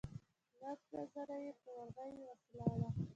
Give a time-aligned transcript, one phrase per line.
[0.59, 2.89] لنډه زنه يې په ورغوي وسولوله.